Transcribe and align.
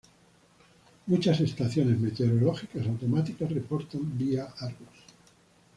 Muchas 1.05 1.41
estaciones 1.41 1.99
meteorológicas 1.99 2.87
automáticas 2.87 3.51
reportan 3.51 4.17
vía 4.17 4.47
Argos. 4.57 4.97